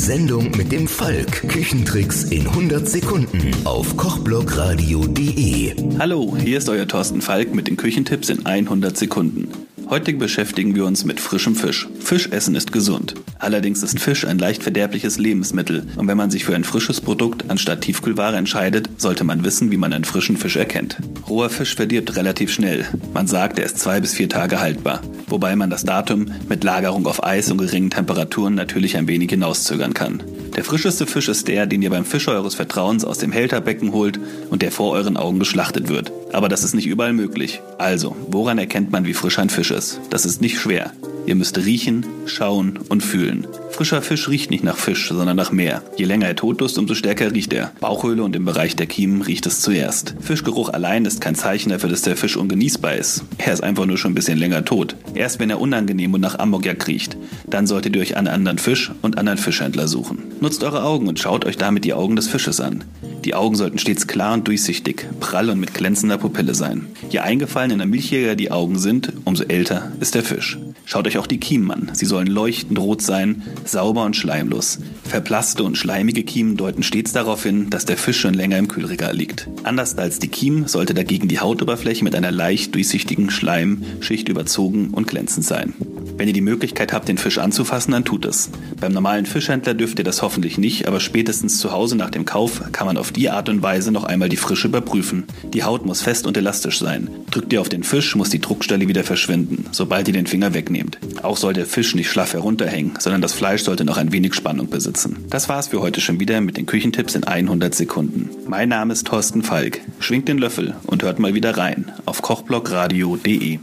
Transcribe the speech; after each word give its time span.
Sendung 0.00 0.50
mit 0.56 0.72
dem 0.72 0.88
Falk. 0.88 1.46
Küchentricks 1.46 2.24
in 2.24 2.46
100 2.46 2.88
Sekunden 2.88 3.50
auf 3.64 3.98
kochblogradio.de. 3.98 5.74
Hallo, 5.98 6.34
hier 6.38 6.56
ist 6.56 6.70
euer 6.70 6.88
Thorsten 6.88 7.20
Falk 7.20 7.54
mit 7.54 7.68
den 7.68 7.76
Küchentipps 7.76 8.30
in 8.30 8.46
100 8.46 8.96
Sekunden. 8.96 9.48
Heute 9.90 10.12
beschäftigen 10.12 10.76
wir 10.76 10.86
uns 10.86 11.04
mit 11.04 11.18
frischem 11.18 11.56
Fisch. 11.56 11.88
Fischessen 11.98 12.54
ist 12.54 12.70
gesund. 12.70 13.16
Allerdings 13.40 13.82
ist 13.82 13.98
Fisch 13.98 14.24
ein 14.24 14.38
leicht 14.38 14.62
verderbliches 14.62 15.18
Lebensmittel 15.18 15.84
und 15.96 16.06
wenn 16.06 16.16
man 16.16 16.30
sich 16.30 16.44
für 16.44 16.54
ein 16.54 16.62
frisches 16.62 17.00
Produkt 17.00 17.50
anstatt 17.50 17.80
Tiefkühlware 17.80 18.36
entscheidet, 18.36 18.88
sollte 18.98 19.24
man 19.24 19.42
wissen, 19.42 19.72
wie 19.72 19.76
man 19.76 19.92
einen 19.92 20.04
frischen 20.04 20.36
Fisch 20.36 20.54
erkennt. 20.54 20.98
Roher 21.28 21.50
Fisch 21.50 21.74
verdirbt 21.74 22.14
relativ 22.14 22.52
schnell. 22.52 22.86
Man 23.12 23.26
sagt, 23.26 23.58
er 23.58 23.64
ist 23.64 23.80
zwei 23.80 23.98
bis 23.98 24.14
vier 24.14 24.28
Tage 24.28 24.60
haltbar, 24.60 25.02
wobei 25.26 25.56
man 25.56 25.70
das 25.70 25.84
Datum 25.84 26.26
mit 26.48 26.62
Lagerung 26.62 27.08
auf 27.08 27.24
Eis 27.24 27.50
und 27.50 27.58
geringen 27.58 27.90
Temperaturen 27.90 28.54
natürlich 28.54 28.96
ein 28.96 29.08
wenig 29.08 29.30
hinauszögern 29.30 29.92
kann. 29.92 30.22
Der 30.60 30.66
frischeste 30.66 31.06
Fisch 31.06 31.30
ist 31.30 31.48
der, 31.48 31.64
den 31.64 31.80
ihr 31.80 31.88
beim 31.88 32.04
Fischer 32.04 32.32
eures 32.32 32.54
Vertrauens 32.54 33.06
aus 33.06 33.16
dem 33.16 33.32
Hälterbecken 33.32 33.94
holt 33.94 34.20
und 34.50 34.60
der 34.60 34.70
vor 34.70 34.92
euren 34.92 35.16
Augen 35.16 35.38
geschlachtet 35.38 35.88
wird. 35.88 36.12
Aber 36.34 36.50
das 36.50 36.64
ist 36.64 36.74
nicht 36.74 36.86
überall 36.86 37.14
möglich. 37.14 37.62
Also, 37.78 38.14
woran 38.28 38.58
erkennt 38.58 38.90
man, 38.90 39.06
wie 39.06 39.14
frisch 39.14 39.38
ein 39.38 39.48
Fisch 39.48 39.70
ist? 39.70 40.02
Das 40.10 40.26
ist 40.26 40.42
nicht 40.42 40.58
schwer. 40.58 40.92
Ihr 41.26 41.34
müsst 41.34 41.58
riechen, 41.58 42.06
schauen 42.26 42.78
und 42.88 43.02
fühlen. 43.02 43.46
Frischer 43.70 44.02
Fisch 44.02 44.28
riecht 44.28 44.50
nicht 44.50 44.64
nach 44.64 44.76
Fisch, 44.76 45.08
sondern 45.08 45.36
nach 45.36 45.52
Meer. 45.52 45.82
Je 45.96 46.04
länger 46.04 46.26
er 46.26 46.36
tot 46.36 46.60
ist, 46.60 46.76
umso 46.76 46.94
stärker 46.94 47.32
riecht 47.32 47.52
er. 47.52 47.72
Bauchhöhle 47.80 48.22
und 48.22 48.36
im 48.36 48.44
Bereich 48.44 48.76
der 48.76 48.86
Kiemen 48.86 49.22
riecht 49.22 49.46
es 49.46 49.60
zuerst. 49.60 50.14
Fischgeruch 50.20 50.68
allein 50.70 51.04
ist 51.04 51.20
kein 51.20 51.34
Zeichen 51.34 51.70
dafür, 51.70 51.88
dass 51.88 52.02
der 52.02 52.16
Fisch 52.16 52.36
ungenießbar 52.36 52.96
ist. 52.96 53.24
Er 53.38 53.52
ist 53.52 53.62
einfach 53.62 53.86
nur 53.86 53.96
schon 53.96 54.12
ein 54.12 54.14
bisschen 54.14 54.38
länger 54.38 54.64
tot. 54.64 54.96
Erst 55.14 55.38
wenn 55.38 55.50
er 55.50 55.60
unangenehm 55.60 56.12
und 56.12 56.20
nach 56.20 56.38
Ammoniak 56.38 56.86
riecht, 56.88 57.16
dann 57.48 57.66
solltet 57.66 57.96
ihr 57.96 58.02
euch 58.02 58.16
einen 58.16 58.28
anderen 58.28 58.58
Fisch 58.58 58.92
und 59.02 59.18
anderen 59.18 59.38
Fischhändler 59.38 59.88
suchen. 59.88 60.18
Nutzt 60.40 60.62
eure 60.62 60.82
Augen 60.82 61.08
und 61.08 61.18
schaut 61.18 61.44
euch 61.44 61.56
damit 61.56 61.84
die 61.84 61.94
Augen 61.94 62.16
des 62.16 62.28
Fisches 62.28 62.60
an. 62.60 62.84
Die 63.24 63.34
Augen 63.34 63.54
sollten 63.54 63.78
stets 63.78 64.06
klar 64.06 64.34
und 64.34 64.48
durchsichtig, 64.48 65.06
prall 65.20 65.50
und 65.50 65.60
mit 65.60 65.74
glänzender 65.74 66.18
Pupille 66.18 66.54
sein. 66.54 66.86
Je 67.10 67.18
eingefallener 67.18 67.84
milchiger 67.84 68.34
die 68.34 68.50
Augen 68.50 68.78
sind, 68.78 69.12
umso 69.24 69.44
älter 69.44 69.92
ist 70.00 70.14
der 70.14 70.22
Fisch. 70.22 70.58
Schaut 70.90 71.06
euch 71.06 71.18
auch 71.18 71.28
die 71.28 71.38
Kiemen 71.38 71.70
an. 71.70 71.90
Sie 71.92 72.04
sollen 72.04 72.26
leuchtend 72.26 72.76
rot 72.80 73.00
sein, 73.00 73.44
sauber 73.64 74.02
und 74.02 74.16
schleimlos. 74.16 74.80
Verblasste 75.04 75.62
und 75.62 75.78
schleimige 75.78 76.24
Kiemen 76.24 76.56
deuten 76.56 76.82
stets 76.82 77.12
darauf 77.12 77.44
hin, 77.44 77.70
dass 77.70 77.84
der 77.84 77.96
Fisch 77.96 78.18
schon 78.18 78.34
länger 78.34 78.58
im 78.58 78.66
Kühlregal 78.66 79.14
liegt. 79.14 79.46
Anders 79.62 79.96
als 79.98 80.18
die 80.18 80.26
Kiemen 80.26 80.66
sollte 80.66 80.92
dagegen 80.92 81.28
die 81.28 81.38
Hautoberfläche 81.38 82.02
mit 82.02 82.16
einer 82.16 82.32
leicht 82.32 82.74
durchsichtigen 82.74 83.30
Schleimschicht 83.30 84.28
überzogen 84.28 84.88
und 84.90 85.06
glänzend 85.06 85.46
sein. 85.46 85.74
Wenn 86.20 86.28
ihr 86.28 86.34
die 86.34 86.42
Möglichkeit 86.42 86.92
habt, 86.92 87.08
den 87.08 87.16
Fisch 87.16 87.38
anzufassen, 87.38 87.92
dann 87.92 88.04
tut 88.04 88.26
es. 88.26 88.50
Beim 88.78 88.92
normalen 88.92 89.24
Fischhändler 89.24 89.72
dürft 89.72 89.98
ihr 89.98 90.04
das 90.04 90.20
hoffentlich 90.20 90.58
nicht, 90.58 90.86
aber 90.86 91.00
spätestens 91.00 91.58
zu 91.58 91.72
Hause 91.72 91.96
nach 91.96 92.10
dem 92.10 92.26
Kauf 92.26 92.60
kann 92.72 92.86
man 92.86 92.98
auf 92.98 93.10
die 93.10 93.30
Art 93.30 93.48
und 93.48 93.62
Weise 93.62 93.90
noch 93.90 94.04
einmal 94.04 94.28
die 94.28 94.36
Frische 94.36 94.68
überprüfen. 94.68 95.24
Die 95.54 95.64
Haut 95.64 95.86
muss 95.86 96.02
fest 96.02 96.26
und 96.26 96.36
elastisch 96.36 96.78
sein. 96.78 97.08
Drückt 97.30 97.54
ihr 97.54 97.60
auf 97.62 97.70
den 97.70 97.84
Fisch, 97.84 98.14
muss 98.16 98.28
die 98.28 98.38
Druckstelle 98.38 98.86
wieder 98.86 99.02
verschwinden, 99.02 99.64
sobald 99.70 100.08
ihr 100.08 100.12
den 100.12 100.26
Finger 100.26 100.52
wegnehmt. 100.52 100.98
Auch 101.22 101.38
soll 101.38 101.54
der 101.54 101.64
Fisch 101.64 101.94
nicht 101.94 102.10
schlaff 102.10 102.34
herunterhängen, 102.34 102.98
sondern 102.98 103.22
das 103.22 103.32
Fleisch 103.32 103.62
sollte 103.62 103.86
noch 103.86 103.96
ein 103.96 104.12
wenig 104.12 104.34
Spannung 104.34 104.68
besitzen. 104.68 105.24
Das 105.30 105.48
war's 105.48 105.68
für 105.68 105.80
heute 105.80 106.02
schon 106.02 106.20
wieder 106.20 106.42
mit 106.42 106.58
den 106.58 106.66
Küchentipps 106.66 107.14
in 107.14 107.24
100 107.24 107.74
Sekunden. 107.74 108.28
Mein 108.46 108.68
Name 108.68 108.92
ist 108.92 109.06
Thorsten 109.06 109.42
Falk. 109.42 109.80
Schwingt 110.00 110.28
den 110.28 110.36
Löffel 110.36 110.74
und 110.84 111.02
hört 111.02 111.18
mal 111.18 111.32
wieder 111.32 111.56
rein 111.56 111.90
auf 112.04 112.20
kochblogradio.de. 112.20 113.60